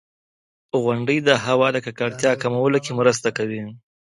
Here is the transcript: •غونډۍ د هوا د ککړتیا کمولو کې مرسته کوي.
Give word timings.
•غونډۍ 0.83 1.17
د 1.27 1.29
هوا 1.45 1.67
د 1.73 1.77
ککړتیا 1.85 2.31
کمولو 2.43 2.77
کې 2.85 2.91
مرسته 2.99 3.27
کوي. 3.37 3.61